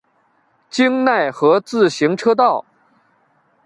[0.71, 2.65] 京奈和自动车道。